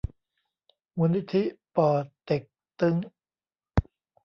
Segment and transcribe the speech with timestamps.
[0.97, 1.43] มูลนิธิ
[1.75, 1.89] ป่อ
[2.23, 2.43] เต็ก
[2.79, 2.95] ตึ๊ง